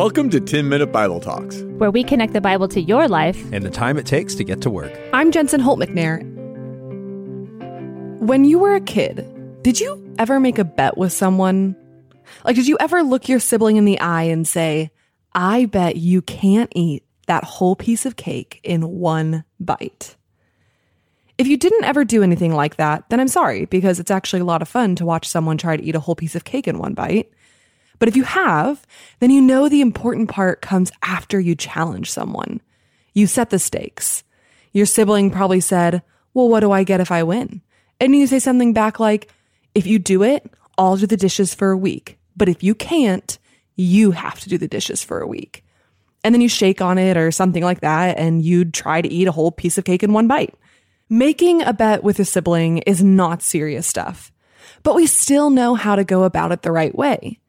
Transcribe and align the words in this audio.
Welcome 0.00 0.30
to 0.30 0.40
10 0.40 0.66
Minute 0.66 0.92
Bible 0.92 1.20
Talks, 1.20 1.60
where 1.76 1.90
we 1.90 2.02
connect 2.02 2.32
the 2.32 2.40
Bible 2.40 2.68
to 2.68 2.80
your 2.80 3.06
life 3.06 3.38
and 3.52 3.62
the 3.62 3.68
time 3.68 3.98
it 3.98 4.06
takes 4.06 4.34
to 4.36 4.44
get 4.44 4.62
to 4.62 4.70
work. 4.70 4.90
I'm 5.12 5.30
Jensen 5.30 5.60
Holt 5.60 5.78
McNair. 5.78 6.22
When 8.18 8.46
you 8.46 8.58
were 8.58 8.74
a 8.74 8.80
kid, 8.80 9.30
did 9.60 9.78
you 9.78 10.14
ever 10.18 10.40
make 10.40 10.58
a 10.58 10.64
bet 10.64 10.96
with 10.96 11.12
someone? 11.12 11.76
Like, 12.46 12.56
did 12.56 12.66
you 12.66 12.78
ever 12.80 13.02
look 13.02 13.28
your 13.28 13.40
sibling 13.40 13.76
in 13.76 13.84
the 13.84 14.00
eye 14.00 14.22
and 14.22 14.48
say, 14.48 14.90
I 15.34 15.66
bet 15.66 15.96
you 15.96 16.22
can't 16.22 16.72
eat 16.74 17.04
that 17.26 17.44
whole 17.44 17.76
piece 17.76 18.06
of 18.06 18.16
cake 18.16 18.58
in 18.64 18.88
one 18.88 19.44
bite? 19.60 20.16
If 21.36 21.46
you 21.46 21.58
didn't 21.58 21.84
ever 21.84 22.06
do 22.06 22.22
anything 22.22 22.54
like 22.54 22.76
that, 22.76 23.04
then 23.10 23.20
I'm 23.20 23.28
sorry, 23.28 23.66
because 23.66 24.00
it's 24.00 24.10
actually 24.10 24.40
a 24.40 24.46
lot 24.46 24.62
of 24.62 24.68
fun 24.68 24.96
to 24.96 25.04
watch 25.04 25.28
someone 25.28 25.58
try 25.58 25.76
to 25.76 25.84
eat 25.84 25.94
a 25.94 26.00
whole 26.00 26.16
piece 26.16 26.34
of 26.34 26.44
cake 26.44 26.66
in 26.66 26.78
one 26.78 26.94
bite. 26.94 27.30
But 28.00 28.08
if 28.08 28.16
you 28.16 28.24
have, 28.24 28.84
then 29.20 29.30
you 29.30 29.40
know 29.40 29.68
the 29.68 29.82
important 29.82 30.28
part 30.28 30.62
comes 30.62 30.90
after 31.02 31.38
you 31.38 31.54
challenge 31.54 32.10
someone. 32.10 32.60
You 33.12 33.28
set 33.28 33.50
the 33.50 33.60
stakes. 33.60 34.24
Your 34.72 34.86
sibling 34.86 35.30
probably 35.30 35.60
said, 35.60 36.02
Well, 36.34 36.48
what 36.48 36.60
do 36.60 36.72
I 36.72 36.82
get 36.82 37.00
if 37.00 37.12
I 37.12 37.22
win? 37.22 37.60
And 38.00 38.16
you 38.16 38.26
say 38.26 38.38
something 38.38 38.72
back 38.72 38.98
like, 38.98 39.28
If 39.74 39.86
you 39.86 39.98
do 39.98 40.22
it, 40.22 40.50
I'll 40.78 40.96
do 40.96 41.06
the 41.06 41.16
dishes 41.16 41.54
for 41.54 41.70
a 41.70 41.76
week. 41.76 42.18
But 42.36 42.48
if 42.48 42.62
you 42.62 42.74
can't, 42.74 43.38
you 43.76 44.12
have 44.12 44.40
to 44.40 44.48
do 44.48 44.56
the 44.56 44.68
dishes 44.68 45.04
for 45.04 45.20
a 45.20 45.26
week. 45.26 45.62
And 46.24 46.34
then 46.34 46.40
you 46.40 46.48
shake 46.48 46.80
on 46.80 46.96
it 46.96 47.16
or 47.16 47.30
something 47.30 47.62
like 47.62 47.80
that, 47.80 48.18
and 48.18 48.42
you'd 48.42 48.74
try 48.74 49.00
to 49.02 49.08
eat 49.08 49.28
a 49.28 49.32
whole 49.32 49.50
piece 49.50 49.78
of 49.78 49.84
cake 49.84 50.02
in 50.02 50.12
one 50.12 50.26
bite. 50.26 50.54
Making 51.08 51.62
a 51.62 51.72
bet 51.72 52.02
with 52.02 52.18
a 52.18 52.24
sibling 52.24 52.78
is 52.78 53.02
not 53.02 53.42
serious 53.42 53.86
stuff, 53.86 54.32
but 54.82 54.94
we 54.94 55.06
still 55.06 55.50
know 55.50 55.74
how 55.74 55.96
to 55.96 56.04
go 56.04 56.24
about 56.24 56.52
it 56.52 56.62
the 56.62 56.72
right 56.72 56.94
way. 56.94 57.40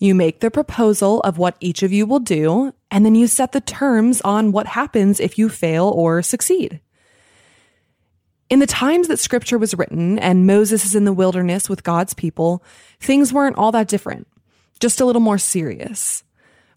You 0.00 0.14
make 0.14 0.40
the 0.40 0.50
proposal 0.50 1.20
of 1.20 1.36
what 1.36 1.56
each 1.60 1.82
of 1.82 1.92
you 1.92 2.06
will 2.06 2.20
do, 2.20 2.72
and 2.90 3.04
then 3.04 3.14
you 3.14 3.26
set 3.26 3.52
the 3.52 3.60
terms 3.60 4.22
on 4.22 4.50
what 4.50 4.66
happens 4.66 5.20
if 5.20 5.38
you 5.38 5.50
fail 5.50 5.88
or 5.88 6.22
succeed. 6.22 6.80
In 8.48 8.60
the 8.60 8.66
times 8.66 9.08
that 9.08 9.18
scripture 9.18 9.58
was 9.58 9.74
written 9.74 10.18
and 10.18 10.46
Moses 10.46 10.86
is 10.86 10.94
in 10.94 11.04
the 11.04 11.12
wilderness 11.12 11.68
with 11.68 11.84
God's 11.84 12.14
people, 12.14 12.64
things 12.98 13.30
weren't 13.30 13.58
all 13.58 13.72
that 13.72 13.88
different, 13.88 14.26
just 14.80 15.02
a 15.02 15.04
little 15.04 15.20
more 15.20 15.38
serious. 15.38 16.24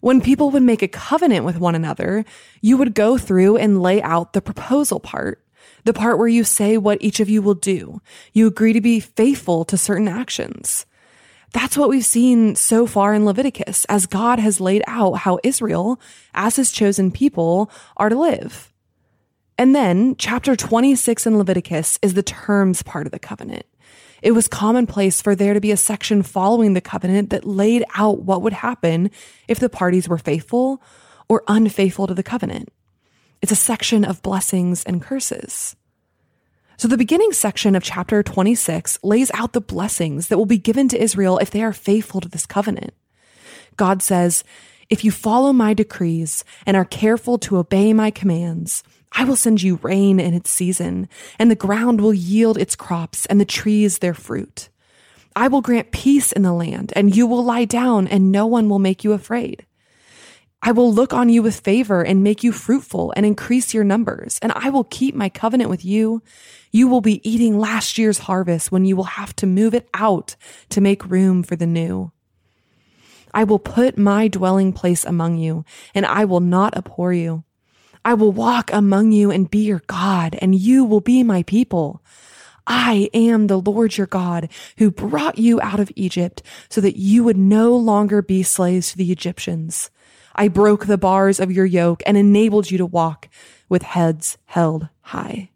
When 0.00 0.20
people 0.20 0.50
would 0.50 0.62
make 0.62 0.82
a 0.82 0.88
covenant 0.88 1.46
with 1.46 1.58
one 1.58 1.74
another, 1.74 2.26
you 2.60 2.76
would 2.76 2.94
go 2.94 3.16
through 3.16 3.56
and 3.56 3.80
lay 3.80 4.02
out 4.02 4.34
the 4.34 4.42
proposal 4.42 5.00
part, 5.00 5.42
the 5.84 5.94
part 5.94 6.18
where 6.18 6.28
you 6.28 6.44
say 6.44 6.76
what 6.76 7.02
each 7.02 7.20
of 7.20 7.30
you 7.30 7.40
will 7.40 7.54
do. 7.54 8.02
You 8.34 8.46
agree 8.46 8.74
to 8.74 8.82
be 8.82 9.00
faithful 9.00 9.64
to 9.64 9.78
certain 9.78 10.08
actions. 10.08 10.84
That's 11.54 11.76
what 11.76 11.88
we've 11.88 12.04
seen 12.04 12.56
so 12.56 12.84
far 12.84 13.14
in 13.14 13.24
Leviticus 13.24 13.84
as 13.84 14.06
God 14.06 14.40
has 14.40 14.60
laid 14.60 14.82
out 14.88 15.18
how 15.18 15.38
Israel, 15.44 16.00
as 16.34 16.56
his 16.56 16.72
chosen 16.72 17.12
people, 17.12 17.70
are 17.96 18.08
to 18.08 18.18
live. 18.18 18.72
And 19.56 19.72
then 19.72 20.16
chapter 20.16 20.56
26 20.56 21.28
in 21.28 21.38
Leviticus 21.38 21.96
is 22.02 22.14
the 22.14 22.24
terms 22.24 22.82
part 22.82 23.06
of 23.06 23.12
the 23.12 23.20
covenant. 23.20 23.66
It 24.20 24.32
was 24.32 24.48
commonplace 24.48 25.22
for 25.22 25.36
there 25.36 25.54
to 25.54 25.60
be 25.60 25.70
a 25.70 25.76
section 25.76 26.24
following 26.24 26.72
the 26.74 26.80
covenant 26.80 27.30
that 27.30 27.44
laid 27.44 27.84
out 27.94 28.22
what 28.22 28.42
would 28.42 28.52
happen 28.52 29.12
if 29.46 29.60
the 29.60 29.68
parties 29.68 30.08
were 30.08 30.18
faithful 30.18 30.82
or 31.28 31.44
unfaithful 31.46 32.08
to 32.08 32.14
the 32.14 32.24
covenant. 32.24 32.70
It's 33.42 33.52
a 33.52 33.56
section 33.56 34.04
of 34.04 34.22
blessings 34.22 34.82
and 34.82 35.00
curses. 35.00 35.76
So 36.76 36.88
the 36.88 36.96
beginning 36.96 37.32
section 37.32 37.76
of 37.76 37.82
chapter 37.82 38.22
26 38.22 38.98
lays 39.02 39.30
out 39.34 39.52
the 39.52 39.60
blessings 39.60 40.28
that 40.28 40.38
will 40.38 40.46
be 40.46 40.58
given 40.58 40.88
to 40.88 41.00
Israel 41.00 41.38
if 41.38 41.50
they 41.50 41.62
are 41.62 41.72
faithful 41.72 42.20
to 42.20 42.28
this 42.28 42.46
covenant. 42.46 42.94
God 43.76 44.02
says, 44.02 44.44
if 44.90 45.04
you 45.04 45.10
follow 45.10 45.52
my 45.52 45.72
decrees 45.72 46.44
and 46.66 46.76
are 46.76 46.84
careful 46.84 47.38
to 47.38 47.56
obey 47.56 47.92
my 47.92 48.10
commands, 48.10 48.82
I 49.12 49.24
will 49.24 49.36
send 49.36 49.62
you 49.62 49.78
rain 49.82 50.18
in 50.18 50.34
its 50.34 50.50
season, 50.50 51.08
and 51.38 51.50
the 51.50 51.56
ground 51.56 52.00
will 52.00 52.12
yield 52.12 52.58
its 52.58 52.76
crops 52.76 53.26
and 53.26 53.40
the 53.40 53.44
trees 53.44 53.98
their 53.98 54.14
fruit. 54.14 54.68
I 55.36 55.48
will 55.48 55.62
grant 55.62 55.92
peace 55.92 56.32
in 56.32 56.42
the 56.42 56.52
land, 56.52 56.92
and 56.96 57.14
you 57.14 57.26
will 57.26 57.44
lie 57.44 57.64
down, 57.64 58.08
and 58.08 58.30
no 58.32 58.46
one 58.46 58.68
will 58.68 58.78
make 58.78 59.04
you 59.04 59.12
afraid. 59.12 59.64
I 60.66 60.72
will 60.72 60.90
look 60.90 61.12
on 61.12 61.28
you 61.28 61.42
with 61.42 61.60
favor 61.60 62.02
and 62.02 62.24
make 62.24 62.42
you 62.42 62.50
fruitful 62.50 63.12
and 63.14 63.26
increase 63.26 63.74
your 63.74 63.84
numbers, 63.84 64.38
and 64.40 64.50
I 64.52 64.70
will 64.70 64.84
keep 64.84 65.14
my 65.14 65.28
covenant 65.28 65.68
with 65.68 65.84
you. 65.84 66.22
You 66.72 66.88
will 66.88 67.02
be 67.02 67.20
eating 67.28 67.58
last 67.58 67.98
year's 67.98 68.20
harvest 68.20 68.72
when 68.72 68.86
you 68.86 68.96
will 68.96 69.04
have 69.04 69.36
to 69.36 69.46
move 69.46 69.74
it 69.74 69.86
out 69.92 70.36
to 70.70 70.80
make 70.80 71.04
room 71.04 71.42
for 71.42 71.54
the 71.54 71.66
new. 71.66 72.12
I 73.34 73.44
will 73.44 73.58
put 73.58 73.98
my 73.98 74.26
dwelling 74.26 74.72
place 74.72 75.04
among 75.04 75.36
you, 75.36 75.66
and 75.94 76.06
I 76.06 76.24
will 76.24 76.40
not 76.40 76.74
abhor 76.74 77.12
you. 77.12 77.44
I 78.02 78.14
will 78.14 78.32
walk 78.32 78.72
among 78.72 79.12
you 79.12 79.30
and 79.30 79.50
be 79.50 79.64
your 79.64 79.82
God, 79.86 80.34
and 80.40 80.54
you 80.54 80.82
will 80.82 81.02
be 81.02 81.22
my 81.22 81.42
people. 81.42 82.02
I 82.66 83.10
am 83.12 83.48
the 83.48 83.60
Lord 83.60 83.98
your 83.98 84.06
God 84.06 84.48
who 84.78 84.90
brought 84.90 85.36
you 85.36 85.60
out 85.60 85.78
of 85.78 85.92
Egypt 85.94 86.42
so 86.70 86.80
that 86.80 86.96
you 86.96 87.22
would 87.22 87.36
no 87.36 87.76
longer 87.76 88.22
be 88.22 88.42
slaves 88.42 88.92
to 88.92 88.96
the 88.96 89.12
Egyptians. 89.12 89.90
I 90.34 90.48
broke 90.48 90.86
the 90.86 90.98
bars 90.98 91.40
of 91.40 91.52
your 91.52 91.66
yoke 91.66 92.02
and 92.06 92.16
enabled 92.16 92.70
you 92.70 92.78
to 92.78 92.86
walk 92.86 93.28
with 93.68 93.82
heads 93.82 94.38
held 94.46 94.88
high. 95.00 95.50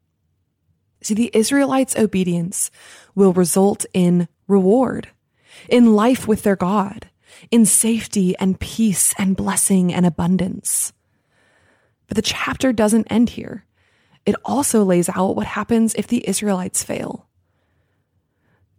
See, 1.02 1.14
the 1.14 1.30
Israelites' 1.32 1.96
obedience 1.96 2.70
will 3.14 3.32
result 3.32 3.86
in 3.92 4.28
reward, 4.46 5.08
in 5.68 5.94
life 5.94 6.26
with 6.26 6.42
their 6.42 6.56
God, 6.56 7.08
in 7.50 7.64
safety 7.64 8.36
and 8.38 8.58
peace 8.58 9.14
and 9.18 9.36
blessing 9.36 9.92
and 9.92 10.04
abundance. 10.04 10.92
But 12.08 12.16
the 12.16 12.22
chapter 12.22 12.72
doesn't 12.72 13.06
end 13.10 13.30
here. 13.30 13.64
It 14.26 14.34
also 14.44 14.84
lays 14.84 15.08
out 15.08 15.36
what 15.36 15.46
happens 15.46 15.94
if 15.94 16.06
the 16.06 16.26
Israelites 16.28 16.82
fail. 16.82 17.27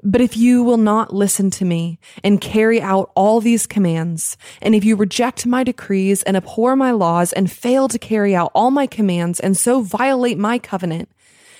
But 0.01 0.21
if 0.21 0.37
you 0.37 0.63
will 0.63 0.77
not 0.77 1.13
listen 1.13 1.49
to 1.51 1.65
me 1.65 1.99
and 2.23 2.39
carry 2.39 2.81
out 2.81 3.11
all 3.15 3.41
these 3.41 3.67
commands, 3.67 4.37
and 4.61 4.73
if 4.73 4.85
you 4.85 4.95
reject 4.95 5.45
my 5.45 5.63
decrees 5.63 6.23
and 6.23 6.37
abhor 6.37 6.75
my 6.75 6.91
laws 6.91 7.33
and 7.33 7.51
fail 7.51 7.87
to 7.89 7.99
carry 7.99 8.33
out 8.33 8.51
all 8.55 8.71
my 8.71 8.87
commands 8.87 9.39
and 9.39 9.57
so 9.57 9.81
violate 9.81 10.37
my 10.37 10.57
covenant, 10.57 11.09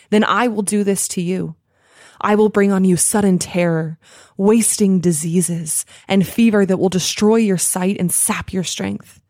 then 0.10 0.24
I 0.24 0.48
will 0.48 0.62
do 0.62 0.84
this 0.84 1.08
to 1.10 1.22
you. 1.22 1.56
I 2.22 2.36
will 2.36 2.50
bring 2.50 2.72
on 2.72 2.86
you 2.86 2.98
sudden 2.98 3.40
terror, 3.40 3.98
wasting 4.38 5.00
diseases, 5.00 5.86
and 6.08 6.28
fever 6.28 6.66
that 6.66 6.78
will 6.78 6.90
destroy 6.90 7.38
your 7.38 7.58
sight 7.58 7.98
and 8.00 8.12
sap 8.12 8.52
your 8.52 8.64
strength. 8.64 9.22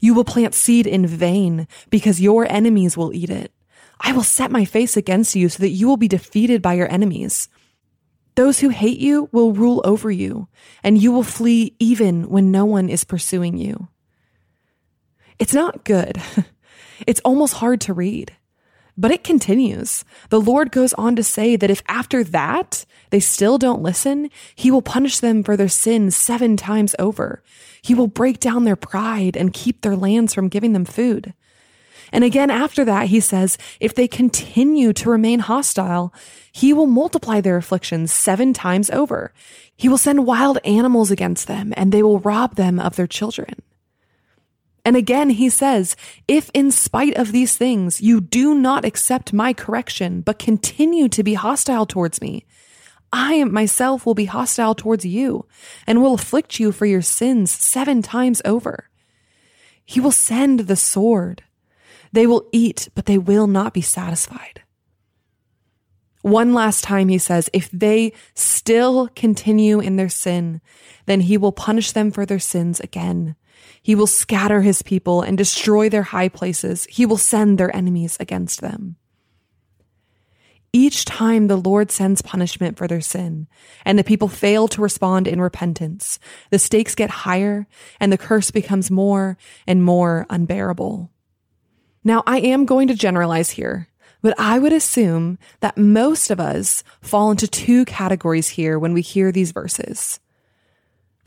You 0.00 0.14
will 0.14 0.24
plant 0.24 0.54
seed 0.54 0.86
in 0.86 1.06
vain 1.06 1.66
because 1.90 2.20
your 2.20 2.50
enemies 2.50 2.96
will 2.96 3.12
eat 3.12 3.30
it. 3.30 3.52
I 4.00 4.12
will 4.12 4.22
set 4.22 4.52
my 4.52 4.64
face 4.64 4.96
against 4.96 5.34
you 5.34 5.48
so 5.48 5.58
that 5.60 5.70
you 5.70 5.88
will 5.88 5.96
be 5.96 6.06
defeated 6.06 6.62
by 6.62 6.74
your 6.74 6.90
enemies. 6.92 7.48
Those 8.38 8.60
who 8.60 8.68
hate 8.68 9.00
you 9.00 9.28
will 9.32 9.52
rule 9.52 9.82
over 9.84 10.12
you, 10.12 10.46
and 10.84 10.96
you 10.96 11.10
will 11.10 11.24
flee 11.24 11.74
even 11.80 12.28
when 12.28 12.52
no 12.52 12.64
one 12.64 12.88
is 12.88 13.02
pursuing 13.02 13.58
you. 13.58 13.88
It's 15.40 15.52
not 15.52 15.84
good. 15.84 16.22
It's 17.06 17.20
almost 17.24 17.54
hard 17.54 17.80
to 17.82 17.92
read. 17.92 18.36
But 18.96 19.12
it 19.12 19.22
continues. 19.22 20.04
The 20.30 20.40
Lord 20.40 20.72
goes 20.72 20.92
on 20.94 21.14
to 21.16 21.22
say 21.22 21.54
that 21.54 21.70
if 21.70 21.82
after 21.88 22.22
that 22.24 22.84
they 23.10 23.20
still 23.20 23.58
don't 23.58 23.82
listen, 23.82 24.30
he 24.54 24.70
will 24.70 24.82
punish 24.82 25.18
them 25.18 25.44
for 25.44 25.56
their 25.56 25.68
sins 25.68 26.16
seven 26.16 26.56
times 26.56 26.96
over. 26.98 27.42
He 27.82 27.94
will 27.94 28.08
break 28.08 28.40
down 28.40 28.64
their 28.64 28.76
pride 28.76 29.36
and 29.36 29.52
keep 29.52 29.82
their 29.82 29.94
lands 29.96 30.34
from 30.34 30.48
giving 30.48 30.72
them 30.72 30.84
food. 30.84 31.34
And 32.12 32.24
again, 32.24 32.50
after 32.50 32.84
that, 32.84 33.08
he 33.08 33.20
says, 33.20 33.58
if 33.80 33.94
they 33.94 34.08
continue 34.08 34.92
to 34.94 35.10
remain 35.10 35.40
hostile, 35.40 36.12
he 36.52 36.72
will 36.72 36.86
multiply 36.86 37.40
their 37.40 37.56
afflictions 37.56 38.12
seven 38.12 38.52
times 38.52 38.90
over. 38.90 39.32
He 39.76 39.88
will 39.88 39.98
send 39.98 40.26
wild 40.26 40.58
animals 40.64 41.10
against 41.10 41.46
them 41.46 41.74
and 41.76 41.92
they 41.92 42.02
will 42.02 42.18
rob 42.20 42.56
them 42.56 42.80
of 42.80 42.96
their 42.96 43.06
children. 43.06 43.62
And 44.84 44.96
again, 44.96 45.30
he 45.30 45.50
says, 45.50 45.96
if 46.26 46.50
in 46.54 46.70
spite 46.70 47.16
of 47.16 47.30
these 47.30 47.56
things 47.56 48.00
you 48.00 48.22
do 48.22 48.54
not 48.54 48.86
accept 48.86 49.34
my 49.34 49.52
correction, 49.52 50.22
but 50.22 50.38
continue 50.38 51.08
to 51.10 51.22
be 51.22 51.34
hostile 51.34 51.84
towards 51.84 52.22
me, 52.22 52.46
I 53.12 53.44
myself 53.44 54.06
will 54.06 54.14
be 54.14 54.26
hostile 54.26 54.74
towards 54.74 55.04
you 55.04 55.46
and 55.86 56.00
will 56.00 56.14
afflict 56.14 56.58
you 56.58 56.72
for 56.72 56.86
your 56.86 57.02
sins 57.02 57.50
seven 57.50 58.02
times 58.02 58.40
over. 58.44 58.88
He 59.84 60.00
will 60.00 60.12
send 60.12 60.60
the 60.60 60.76
sword 60.76 61.42
they 62.12 62.26
will 62.26 62.48
eat, 62.52 62.88
but 62.94 63.06
they 63.06 63.18
will 63.18 63.46
not 63.46 63.74
be 63.74 63.80
satisfied. 63.80 64.62
One 66.22 66.52
last 66.52 66.82
time, 66.82 67.08
he 67.08 67.18
says, 67.18 67.48
if 67.52 67.70
they 67.70 68.12
still 68.34 69.08
continue 69.14 69.80
in 69.80 69.96
their 69.96 70.08
sin, 70.08 70.60
then 71.06 71.20
he 71.20 71.38
will 71.38 71.52
punish 71.52 71.92
them 71.92 72.10
for 72.10 72.26
their 72.26 72.40
sins 72.40 72.80
again. 72.80 73.36
He 73.82 73.94
will 73.94 74.06
scatter 74.06 74.60
his 74.62 74.82
people 74.82 75.22
and 75.22 75.38
destroy 75.38 75.88
their 75.88 76.02
high 76.02 76.28
places. 76.28 76.86
He 76.90 77.06
will 77.06 77.16
send 77.16 77.56
their 77.56 77.74
enemies 77.74 78.16
against 78.20 78.60
them. 78.60 78.96
Each 80.72 81.06
time 81.06 81.46
the 81.46 81.56
Lord 81.56 81.90
sends 81.90 82.20
punishment 82.20 82.76
for 82.76 82.86
their 82.86 83.00
sin, 83.00 83.46
and 83.86 83.98
the 83.98 84.04
people 84.04 84.28
fail 84.28 84.68
to 84.68 84.82
respond 84.82 85.26
in 85.26 85.40
repentance, 85.40 86.18
the 86.50 86.58
stakes 86.58 86.94
get 86.94 87.08
higher 87.10 87.66
and 87.98 88.12
the 88.12 88.18
curse 88.18 88.50
becomes 88.50 88.90
more 88.90 89.38
and 89.66 89.82
more 89.82 90.26
unbearable. 90.28 91.10
Now, 92.08 92.22
I 92.26 92.38
am 92.38 92.64
going 92.64 92.88
to 92.88 92.94
generalize 92.94 93.50
here, 93.50 93.86
but 94.22 94.32
I 94.40 94.58
would 94.58 94.72
assume 94.72 95.38
that 95.60 95.76
most 95.76 96.30
of 96.30 96.40
us 96.40 96.82
fall 97.02 97.30
into 97.30 97.46
two 97.46 97.84
categories 97.84 98.48
here 98.48 98.78
when 98.78 98.94
we 98.94 99.02
hear 99.02 99.30
these 99.30 99.52
verses. 99.52 100.18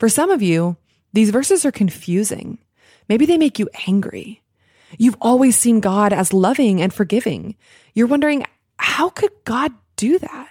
For 0.00 0.08
some 0.08 0.28
of 0.28 0.42
you, 0.42 0.76
these 1.12 1.30
verses 1.30 1.64
are 1.64 1.70
confusing. 1.70 2.58
Maybe 3.08 3.26
they 3.26 3.38
make 3.38 3.60
you 3.60 3.68
angry. 3.86 4.42
You've 4.98 5.16
always 5.20 5.56
seen 5.56 5.78
God 5.78 6.12
as 6.12 6.32
loving 6.32 6.82
and 6.82 6.92
forgiving. 6.92 7.54
You're 7.94 8.08
wondering, 8.08 8.44
how 8.76 9.08
could 9.08 9.30
God 9.44 9.70
do 9.94 10.18
that? 10.18 10.48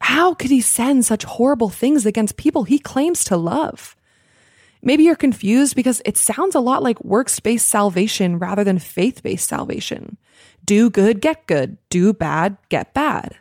How 0.00 0.32
could 0.32 0.50
he 0.50 0.60
send 0.60 1.04
such 1.04 1.24
horrible 1.24 1.70
things 1.70 2.06
against 2.06 2.36
people 2.36 2.62
he 2.62 2.78
claims 2.78 3.24
to 3.24 3.36
love? 3.36 3.95
Maybe 4.86 5.02
you're 5.02 5.16
confused 5.16 5.74
because 5.74 6.00
it 6.04 6.16
sounds 6.16 6.54
a 6.54 6.60
lot 6.60 6.80
like 6.80 7.02
works 7.02 7.40
based 7.40 7.68
salvation 7.68 8.38
rather 8.38 8.62
than 8.62 8.78
faith 8.78 9.20
based 9.20 9.48
salvation. 9.48 10.16
Do 10.64 10.90
good, 10.90 11.20
get 11.20 11.48
good. 11.48 11.76
Do 11.90 12.12
bad, 12.12 12.56
get 12.68 12.94
bad. 12.94 13.34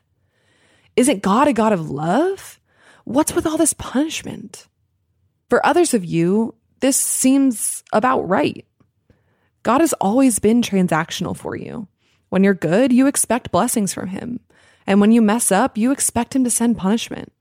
Isn't 0.95 1.21
God 1.21 1.47
a 1.47 1.53
God 1.53 1.71
of 1.71 1.91
love? 1.91 2.59
What's 3.03 3.35
with 3.35 3.45
all 3.45 3.57
this 3.57 3.73
punishment? 3.73 4.67
For 5.51 5.63
others 5.63 5.93
of 5.93 6.03
you, 6.03 6.55
this 6.79 6.97
seems 6.97 7.83
about 7.93 8.27
right. 8.27 8.65
God 9.61 9.81
has 9.81 9.93
always 10.01 10.39
been 10.39 10.63
transactional 10.63 11.37
for 11.37 11.55
you. 11.55 11.87
When 12.29 12.43
you're 12.43 12.55
good, 12.55 12.91
you 12.91 13.05
expect 13.05 13.51
blessings 13.51 13.93
from 13.93 14.07
him. 14.07 14.39
And 14.87 14.99
when 14.99 15.11
you 15.11 15.21
mess 15.21 15.51
up, 15.51 15.77
you 15.77 15.91
expect 15.91 16.35
him 16.35 16.43
to 16.43 16.49
send 16.49 16.79
punishment. 16.79 17.31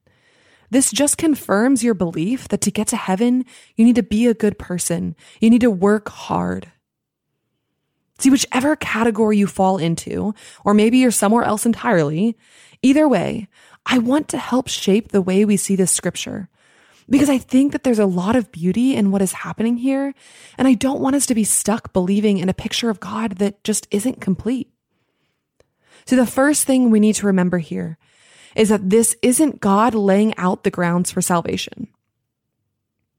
This 0.75 0.91
just 0.91 1.19
confirms 1.19 1.85
your 1.85 1.94
belief 1.94 2.49
that 2.49 2.61
to 2.62 2.71
get 2.73 2.88
to 2.88 2.97
heaven, 2.97 3.44
you 3.76 3.85
need 3.85 3.94
to 3.94 4.03
be 4.03 4.26
a 4.26 4.35
good 4.35 4.59
person. 4.59 5.15
You 5.41 5.49
need 5.49 5.61
to 5.61 5.71
work 5.71 6.09
hard. 6.09 6.73
See, 8.19 8.29
whichever 8.29 8.75
category 8.75 9.38
you 9.38 9.47
fall 9.47 9.79
into, 9.79 10.35
or 10.65 10.75
maybe 10.75 10.99
you're 10.99 11.12
somewhere 11.12 11.44
else 11.44 11.65
entirely, 11.65 12.37
either 12.82 13.06
way, 13.06 13.47
I 13.87 13.99
want 13.99 14.26
to 14.31 14.37
help 14.37 14.67
shape 14.67 15.12
the 15.12 15.23
way 15.23 15.44
we 15.44 15.56
see 15.56 15.76
this 15.76 15.93
scripture 15.93 16.49
because 17.09 17.31
I 17.31 17.38
think 17.38 17.71
that 17.71 17.85
there's 17.85 18.00
a 18.00 18.05
lot 18.05 18.35
of 18.35 18.50
beauty 18.50 18.97
in 18.97 19.12
what 19.12 19.23
is 19.23 19.31
happening 19.31 19.76
here. 19.76 20.12
And 20.59 20.67
I 20.67 20.75
don't 20.75 21.00
want 21.00 21.15
us 21.15 21.26
to 21.26 21.37
be 21.37 21.44
stuck 21.44 21.93
believing 21.93 22.38
in 22.38 22.49
a 22.49 22.53
picture 22.53 22.91
of 22.91 22.99
God 22.99 23.37
that 23.37 23.62
just 23.62 23.87
isn't 23.93 24.21
complete. 24.21 24.73
So 26.05 26.17
the 26.17 26.26
first 26.26 26.65
thing 26.65 26.91
we 26.91 26.99
need 26.99 27.15
to 27.15 27.26
remember 27.26 27.59
here 27.59 27.97
is 28.56 28.69
that 28.69 28.91
this 28.91 29.17
isn't 29.23 29.61
God 29.61 29.95
laying 29.95 30.37
out 30.37 30.65
the 30.65 30.71
grounds 30.71 31.11
for 31.11 31.21
salvation. 31.21 31.89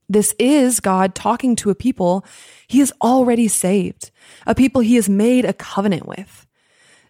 This 0.07 0.35
is 0.37 0.79
God 0.79 1.15
talking 1.15 1.55
to 1.57 1.71
a 1.71 1.75
people 1.75 2.25
he 2.67 2.79
has 2.79 2.93
already 3.01 3.47
saved, 3.47 4.11
a 4.45 4.53
people 4.53 4.81
he 4.81 4.95
has 4.95 5.09
made 5.09 5.45
a 5.45 5.53
covenant 5.53 6.07
with. 6.07 6.45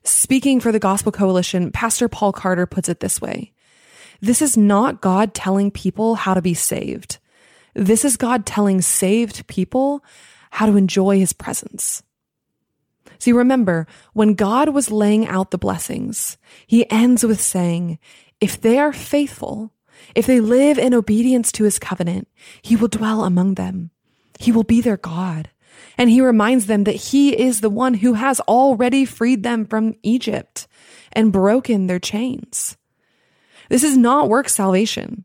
Speaking 0.03 0.59
for 0.59 0.71
the 0.71 0.79
Gospel 0.79 1.11
Coalition, 1.11 1.71
Pastor 1.71 2.07
Paul 2.07 2.31
Carter 2.31 2.65
puts 2.65 2.87
it 2.87 2.99
this 2.99 3.19
way. 3.19 3.51
This 4.21 4.41
is 4.41 4.55
not 4.55 5.01
God 5.01 5.33
telling 5.33 5.71
people 5.71 6.15
how 6.15 6.33
to 6.33 6.41
be 6.41 6.53
saved. 6.53 7.17
This 7.73 8.05
is 8.05 8.15
God 8.15 8.45
telling 8.45 8.81
saved 8.81 9.45
people 9.47 10.03
how 10.51 10.67
to 10.67 10.77
enjoy 10.77 11.19
his 11.19 11.33
presence. 11.33 12.01
See, 13.19 13.31
remember, 13.31 13.87
when 14.13 14.33
God 14.33 14.69
was 14.69 14.91
laying 14.91 15.27
out 15.27 15.51
the 15.51 15.57
blessings, 15.57 16.37
he 16.67 16.89
ends 16.91 17.23
with 17.23 17.41
saying, 17.41 17.99
if 18.41 18.59
they 18.59 18.77
are 18.77 18.93
faithful, 18.93 19.71
if 20.13 20.25
they 20.25 20.39
live 20.39 20.77
in 20.77 20.93
obedience 20.93 21.51
to 21.53 21.63
his 21.63 21.79
covenant, 21.79 22.27
he 22.61 22.75
will 22.75 22.87
dwell 22.87 23.23
among 23.23 23.55
them. 23.55 23.91
He 24.39 24.51
will 24.51 24.63
be 24.63 24.81
their 24.81 24.97
God. 24.97 25.49
And 25.97 26.09
he 26.09 26.21
reminds 26.21 26.65
them 26.65 26.83
that 26.83 26.95
he 26.95 27.37
is 27.37 27.61
the 27.61 27.69
one 27.69 27.95
who 27.95 28.13
has 28.13 28.39
already 28.41 29.05
freed 29.05 29.43
them 29.43 29.65
from 29.65 29.95
Egypt 30.03 30.67
and 31.13 31.31
broken 31.31 31.87
their 31.87 31.99
chains. 31.99 32.77
This 33.69 33.83
is 33.83 33.97
not 33.97 34.29
work 34.29 34.49
salvation. 34.49 35.23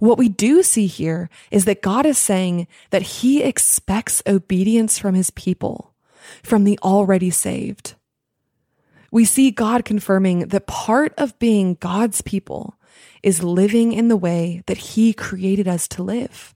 What 0.00 0.18
we 0.18 0.28
do 0.28 0.62
see 0.62 0.86
here 0.86 1.30
is 1.50 1.64
that 1.64 1.82
God 1.82 2.04
is 2.04 2.18
saying 2.18 2.66
that 2.90 3.02
he 3.02 3.42
expects 3.42 4.22
obedience 4.26 4.98
from 4.98 5.14
his 5.14 5.30
people 5.30 5.87
from 6.42 6.64
the 6.64 6.78
already 6.82 7.30
saved. 7.30 7.94
We 9.10 9.24
see 9.24 9.50
God 9.50 9.84
confirming 9.84 10.48
that 10.48 10.66
part 10.66 11.14
of 11.16 11.38
being 11.38 11.74
God's 11.80 12.20
people 12.20 12.74
is 13.22 13.42
living 13.42 13.92
in 13.92 14.08
the 14.08 14.16
way 14.16 14.62
that 14.66 14.78
he 14.78 15.12
created 15.12 15.66
us 15.66 15.88
to 15.88 16.02
live, 16.02 16.54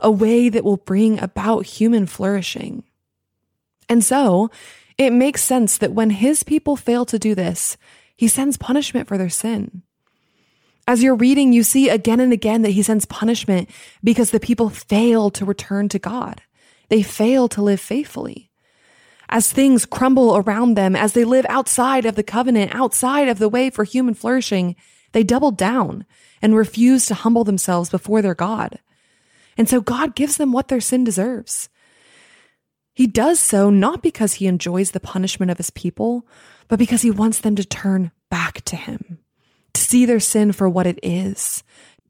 a 0.00 0.10
way 0.10 0.48
that 0.48 0.64
will 0.64 0.76
bring 0.76 1.18
about 1.18 1.66
human 1.66 2.06
flourishing. 2.06 2.84
And 3.88 4.04
so 4.04 4.50
it 4.98 5.12
makes 5.12 5.42
sense 5.42 5.78
that 5.78 5.92
when 5.92 6.10
his 6.10 6.42
people 6.42 6.76
fail 6.76 7.04
to 7.06 7.18
do 7.18 7.34
this, 7.34 7.76
he 8.16 8.28
sends 8.28 8.56
punishment 8.56 9.08
for 9.08 9.16
their 9.16 9.30
sin. 9.30 9.82
As 10.86 11.02
you're 11.02 11.14
reading, 11.14 11.52
you 11.52 11.62
see 11.62 11.88
again 11.88 12.20
and 12.20 12.32
again 12.32 12.62
that 12.62 12.70
he 12.70 12.82
sends 12.82 13.04
punishment 13.04 13.70
because 14.02 14.30
the 14.30 14.40
people 14.40 14.70
fail 14.70 15.30
to 15.30 15.44
return 15.44 15.88
to 15.90 15.98
God. 15.98 16.42
They 16.88 17.02
fail 17.02 17.48
to 17.48 17.62
live 17.62 17.80
faithfully 17.80 18.47
as 19.28 19.52
things 19.52 19.84
crumble 19.84 20.36
around 20.36 20.74
them, 20.74 20.96
as 20.96 21.12
they 21.12 21.24
live 21.24 21.46
outside 21.48 22.06
of 22.06 22.14
the 22.14 22.22
covenant, 22.22 22.74
outside 22.74 23.28
of 23.28 23.38
the 23.38 23.48
way 23.48 23.70
for 23.70 23.84
human 23.84 24.14
flourishing, 24.14 24.74
they 25.12 25.22
double 25.22 25.50
down 25.50 26.06
and 26.40 26.56
refuse 26.56 27.06
to 27.06 27.14
humble 27.14 27.44
themselves 27.44 27.90
before 27.90 28.22
their 28.22 28.34
God. 28.34 28.78
And 29.56 29.68
so 29.68 29.80
God 29.80 30.14
gives 30.14 30.36
them 30.36 30.52
what 30.52 30.68
their 30.68 30.80
sin 30.80 31.04
deserves. 31.04 31.68
He 32.94 33.06
does 33.06 33.38
so 33.38 33.70
not 33.70 34.02
because 34.02 34.34
he 34.34 34.46
enjoys 34.46 34.90
the 34.92 35.00
punishment 35.00 35.50
of 35.50 35.58
his 35.58 35.70
people, 35.70 36.26
but 36.68 36.78
because 36.78 37.02
he 37.02 37.10
wants 37.10 37.40
them 37.40 37.54
to 37.56 37.64
turn 37.64 38.10
back 38.30 38.62
to 38.62 38.76
him, 38.76 39.18
to 39.74 39.80
see 39.80 40.04
their 40.04 40.20
sin 40.20 40.52
for 40.52 40.68
what 40.68 40.86
it 40.86 40.98
is, 41.02 41.62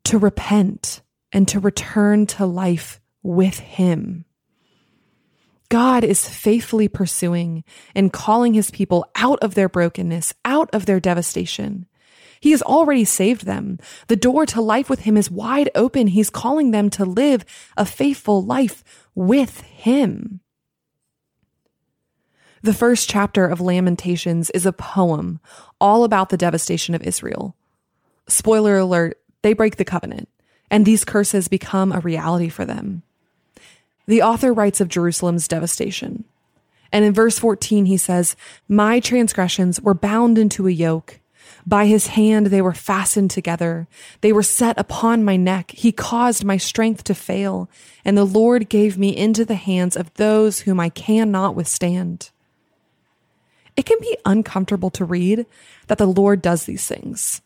to 0.04 0.18
repent, 0.18 1.02
and 1.32 1.46
to 1.48 1.60
return 1.60 2.26
to 2.26 2.46
life 2.46 3.00
with 3.22 3.58
him. 3.58 4.24
God 5.68 6.02
is 6.02 6.28
faithfully 6.28 6.88
pursuing 6.88 7.62
and 7.94 8.12
calling 8.12 8.54
his 8.54 8.70
people 8.70 9.04
out 9.16 9.38
of 9.40 9.54
their 9.54 9.68
brokenness, 9.68 10.32
out 10.44 10.70
of 10.72 10.86
their 10.86 11.00
devastation. 11.00 11.86
He 12.40 12.52
has 12.52 12.62
already 12.62 13.04
saved 13.04 13.44
them. 13.44 13.78
The 14.06 14.16
door 14.16 14.46
to 14.46 14.62
life 14.62 14.88
with 14.88 15.00
him 15.00 15.16
is 15.16 15.30
wide 15.30 15.70
open. 15.74 16.06
He's 16.06 16.30
calling 16.30 16.70
them 16.70 16.88
to 16.90 17.04
live 17.04 17.44
a 17.76 17.84
faithful 17.84 18.42
life 18.42 18.82
with 19.14 19.60
him. 19.60 20.40
The 22.62 22.74
first 22.74 23.08
chapter 23.08 23.46
of 23.46 23.60
Lamentations 23.60 24.50
is 24.50 24.66
a 24.66 24.72
poem 24.72 25.40
all 25.80 26.04
about 26.04 26.30
the 26.30 26.36
devastation 26.36 26.94
of 26.94 27.02
Israel. 27.02 27.56
Spoiler 28.28 28.78
alert, 28.78 29.18
they 29.42 29.52
break 29.52 29.76
the 29.76 29.84
covenant, 29.84 30.28
and 30.70 30.84
these 30.84 31.04
curses 31.04 31.48
become 31.48 31.92
a 31.92 32.00
reality 32.00 32.48
for 32.48 32.64
them. 32.64 33.02
The 34.08 34.22
author 34.22 34.54
writes 34.54 34.80
of 34.80 34.88
Jerusalem's 34.88 35.46
devastation. 35.46 36.24
And 36.90 37.04
in 37.04 37.12
verse 37.12 37.38
14, 37.38 37.84
he 37.84 37.98
says, 37.98 38.34
My 38.66 39.00
transgressions 39.00 39.80
were 39.80 39.92
bound 39.92 40.38
into 40.38 40.66
a 40.66 40.72
yoke. 40.72 41.20
By 41.66 41.84
his 41.84 42.08
hand 42.08 42.46
they 42.46 42.62
were 42.62 42.72
fastened 42.72 43.30
together. 43.30 43.86
They 44.22 44.32
were 44.32 44.42
set 44.42 44.78
upon 44.78 45.24
my 45.24 45.36
neck. 45.36 45.72
He 45.72 45.92
caused 45.92 46.42
my 46.42 46.56
strength 46.56 47.04
to 47.04 47.14
fail. 47.14 47.68
And 48.02 48.16
the 48.16 48.24
Lord 48.24 48.70
gave 48.70 48.96
me 48.96 49.14
into 49.14 49.44
the 49.44 49.54
hands 49.54 49.94
of 49.94 50.12
those 50.14 50.60
whom 50.60 50.80
I 50.80 50.88
cannot 50.88 51.54
withstand. 51.54 52.30
It 53.76 53.84
can 53.84 53.98
be 54.00 54.16
uncomfortable 54.24 54.90
to 54.90 55.04
read 55.04 55.44
that 55.88 55.98
the 55.98 56.06
Lord 56.06 56.40
does 56.40 56.64
these 56.64 56.86
things, 56.86 57.42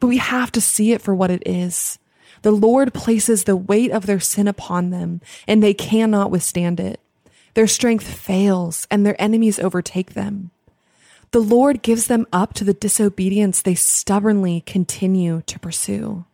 but 0.00 0.08
we 0.08 0.18
have 0.18 0.52
to 0.52 0.60
see 0.60 0.92
it 0.92 1.00
for 1.00 1.14
what 1.14 1.30
it 1.30 1.42
is. 1.46 1.98
The 2.44 2.52
Lord 2.52 2.92
places 2.92 3.44
the 3.44 3.56
weight 3.56 3.90
of 3.90 4.04
their 4.04 4.20
sin 4.20 4.48
upon 4.48 4.90
them, 4.90 5.22
and 5.48 5.62
they 5.62 5.72
cannot 5.72 6.30
withstand 6.30 6.78
it. 6.78 7.00
Their 7.54 7.66
strength 7.66 8.06
fails, 8.06 8.86
and 8.90 9.06
their 9.06 9.18
enemies 9.18 9.58
overtake 9.58 10.12
them. 10.12 10.50
The 11.30 11.40
Lord 11.40 11.80
gives 11.80 12.06
them 12.06 12.26
up 12.34 12.52
to 12.54 12.64
the 12.64 12.74
disobedience 12.74 13.62
they 13.62 13.74
stubbornly 13.74 14.62
continue 14.66 15.40
to 15.46 15.58
pursue. 15.58 16.26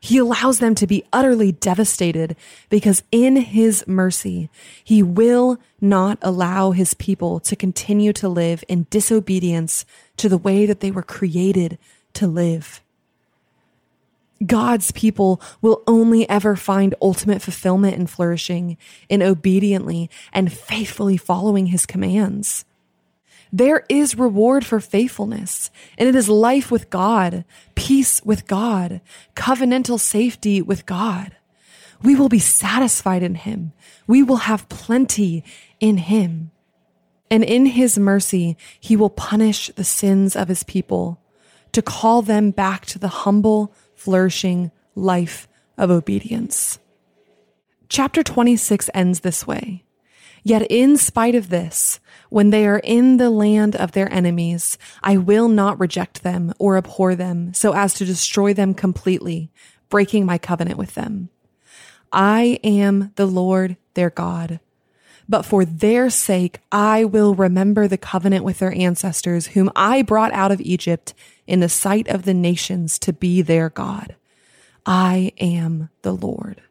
He 0.00 0.16
allows 0.16 0.58
them 0.58 0.74
to 0.76 0.86
be 0.86 1.04
utterly 1.12 1.52
devastated 1.52 2.34
because 2.70 3.02
in 3.12 3.36
his 3.36 3.86
mercy, 3.86 4.48
he 4.82 5.02
will 5.02 5.58
not 5.82 6.18
allow 6.22 6.70
his 6.70 6.94
people 6.94 7.40
to 7.40 7.54
continue 7.54 8.14
to 8.14 8.28
live 8.30 8.64
in 8.68 8.86
disobedience 8.88 9.84
to 10.16 10.30
the 10.30 10.38
way 10.38 10.64
that 10.64 10.80
they 10.80 10.90
were 10.90 11.02
created 11.02 11.76
to 12.14 12.26
live. 12.26 12.80
God's 14.44 14.90
people 14.92 15.40
will 15.60 15.82
only 15.86 16.28
ever 16.28 16.56
find 16.56 16.94
ultimate 17.02 17.42
fulfillment 17.42 17.96
and 17.96 18.08
flourishing 18.08 18.78
in 19.08 19.22
obediently 19.22 20.08
and 20.32 20.52
faithfully 20.52 21.16
following 21.16 21.66
his 21.66 21.84
commands. 21.84 22.64
There 23.52 23.84
is 23.88 24.16
reward 24.16 24.64
for 24.64 24.80
faithfulness, 24.80 25.70
and 25.98 26.08
it 26.08 26.14
is 26.14 26.28
life 26.28 26.70
with 26.70 26.88
God, 26.88 27.44
peace 27.74 28.22
with 28.24 28.46
God, 28.46 29.00
covenantal 29.34 29.98
safety 29.98 30.62
with 30.62 30.86
God. 30.86 31.36
We 32.02 32.14
will 32.14 32.28
be 32.28 32.38
satisfied 32.38 33.22
in 33.22 33.34
Him. 33.34 33.72
We 34.06 34.22
will 34.22 34.36
have 34.36 34.68
plenty 34.68 35.44
in 35.80 35.98
Him. 35.98 36.52
And 37.30 37.44
in 37.44 37.66
His 37.66 37.98
mercy, 37.98 38.56
He 38.78 38.96
will 38.96 39.10
punish 39.10 39.68
the 39.74 39.84
sins 39.84 40.36
of 40.36 40.48
His 40.48 40.62
people 40.62 41.20
to 41.72 41.82
call 41.82 42.22
them 42.22 42.52
back 42.52 42.86
to 42.86 42.98
the 42.98 43.08
humble, 43.08 43.72
flourishing 44.00 44.70
life 44.94 45.46
of 45.76 45.90
obedience. 45.90 46.78
Chapter 47.90 48.22
26 48.22 48.88
ends 48.94 49.20
this 49.20 49.46
way. 49.46 49.84
Yet 50.42 50.62
in 50.70 50.96
spite 50.96 51.34
of 51.34 51.50
this, 51.50 52.00
when 52.30 52.48
they 52.48 52.66
are 52.66 52.78
in 52.78 53.18
the 53.18 53.28
land 53.28 53.76
of 53.76 53.92
their 53.92 54.10
enemies, 54.10 54.78
I 55.02 55.18
will 55.18 55.48
not 55.48 55.78
reject 55.78 56.22
them 56.22 56.54
or 56.58 56.78
abhor 56.78 57.14
them 57.14 57.52
so 57.52 57.74
as 57.74 57.92
to 57.94 58.06
destroy 58.06 58.54
them 58.54 58.72
completely, 58.72 59.50
breaking 59.90 60.24
my 60.24 60.38
covenant 60.38 60.78
with 60.78 60.94
them. 60.94 61.28
I 62.10 62.58
am 62.64 63.12
the 63.16 63.26
Lord 63.26 63.76
their 63.92 64.08
God. 64.08 64.60
But 65.28 65.44
for 65.44 65.66
their 65.66 66.08
sake, 66.08 66.58
I 66.72 67.04
will 67.04 67.34
remember 67.34 67.86
the 67.86 67.98
covenant 67.98 68.44
with 68.44 68.60
their 68.60 68.72
ancestors, 68.72 69.48
whom 69.48 69.70
I 69.76 70.02
brought 70.02 70.32
out 70.32 70.52
of 70.52 70.60
Egypt 70.62 71.12
in 71.50 71.60
the 71.60 71.68
sight 71.68 72.08
of 72.08 72.22
the 72.22 72.34
nations 72.34 72.98
to 73.00 73.12
be 73.12 73.42
their 73.42 73.68
God. 73.68 74.16
I 74.86 75.32
am 75.38 75.90
the 76.02 76.12
Lord 76.12 76.62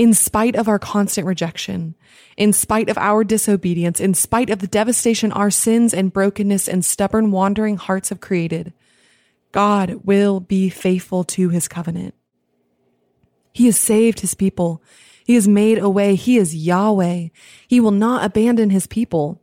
in 0.00 0.14
spite 0.14 0.56
of 0.56 0.66
our 0.66 0.78
constant 0.78 1.26
rejection, 1.26 1.94
in 2.38 2.54
spite 2.54 2.88
of 2.88 2.96
our 2.96 3.22
disobedience, 3.22 4.00
in 4.00 4.14
spite 4.14 4.48
of 4.48 4.60
the 4.60 4.66
devastation 4.66 5.30
our 5.30 5.50
sins 5.50 5.92
and 5.92 6.10
brokenness 6.10 6.66
and 6.66 6.82
stubborn 6.82 7.30
wandering 7.30 7.76
hearts 7.76 8.08
have 8.08 8.18
created, 8.18 8.72
God 9.52 10.00
will 10.06 10.40
be 10.40 10.70
faithful 10.70 11.22
to 11.24 11.50
his 11.50 11.68
covenant. 11.68 12.14
He 13.52 13.66
has 13.66 13.78
saved 13.78 14.20
his 14.20 14.32
people. 14.32 14.82
He 15.22 15.34
has 15.34 15.46
made 15.46 15.76
a 15.76 15.90
way. 15.90 16.14
He 16.14 16.38
is 16.38 16.56
Yahweh. 16.56 17.28
He 17.68 17.78
will 17.78 17.90
not 17.90 18.24
abandon 18.24 18.70
his 18.70 18.86
people. 18.86 19.42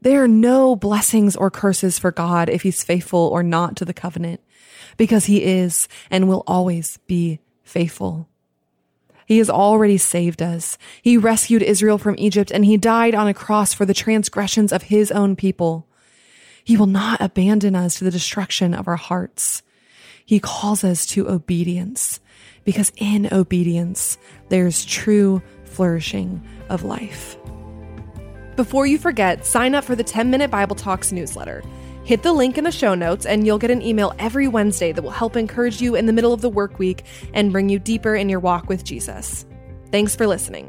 There 0.00 0.22
are 0.22 0.28
no 0.28 0.76
blessings 0.76 1.34
or 1.34 1.50
curses 1.50 1.98
for 1.98 2.12
God 2.12 2.48
if 2.48 2.62
he's 2.62 2.84
faithful 2.84 3.28
or 3.32 3.42
not 3.42 3.76
to 3.76 3.84
the 3.84 3.94
covenant 3.94 4.40
because 4.96 5.24
he 5.24 5.44
is 5.44 5.88
and 6.10 6.28
will 6.28 6.44
always 6.46 6.98
be 7.06 7.40
faithful. 7.64 8.28
He 9.26 9.38
has 9.38 9.50
already 9.50 9.98
saved 9.98 10.40
us. 10.40 10.78
He 11.02 11.18
rescued 11.18 11.62
Israel 11.62 11.98
from 11.98 12.14
Egypt 12.18 12.50
and 12.50 12.64
he 12.64 12.76
died 12.76 13.14
on 13.14 13.28
a 13.28 13.34
cross 13.34 13.74
for 13.74 13.84
the 13.84 13.92
transgressions 13.92 14.72
of 14.72 14.84
his 14.84 15.10
own 15.10 15.36
people. 15.36 15.86
He 16.64 16.76
will 16.76 16.86
not 16.86 17.20
abandon 17.20 17.74
us 17.74 17.96
to 17.98 18.04
the 18.04 18.10
destruction 18.10 18.72
of 18.74 18.88
our 18.88 18.96
hearts. 18.96 19.62
He 20.24 20.40
calls 20.40 20.84
us 20.84 21.06
to 21.06 21.28
obedience 21.28 22.20
because 22.64 22.92
in 22.96 23.28
obedience, 23.32 24.18
there's 24.48 24.84
true 24.84 25.42
flourishing 25.64 26.42
of 26.68 26.84
life. 26.84 27.36
Before 28.58 28.88
you 28.88 28.98
forget, 28.98 29.46
sign 29.46 29.76
up 29.76 29.84
for 29.84 29.94
the 29.94 30.02
10 30.02 30.30
Minute 30.30 30.50
Bible 30.50 30.74
Talks 30.74 31.12
newsletter. 31.12 31.62
Hit 32.02 32.24
the 32.24 32.32
link 32.32 32.58
in 32.58 32.64
the 32.64 32.72
show 32.72 32.96
notes, 32.96 33.24
and 33.24 33.46
you'll 33.46 33.56
get 33.56 33.70
an 33.70 33.80
email 33.80 34.12
every 34.18 34.48
Wednesday 34.48 34.90
that 34.90 35.00
will 35.00 35.12
help 35.12 35.36
encourage 35.36 35.80
you 35.80 35.94
in 35.94 36.06
the 36.06 36.12
middle 36.12 36.32
of 36.32 36.40
the 36.40 36.48
work 36.48 36.76
week 36.76 37.04
and 37.34 37.52
bring 37.52 37.68
you 37.68 37.78
deeper 37.78 38.16
in 38.16 38.28
your 38.28 38.40
walk 38.40 38.68
with 38.68 38.82
Jesus. 38.82 39.46
Thanks 39.92 40.16
for 40.16 40.26
listening. 40.26 40.68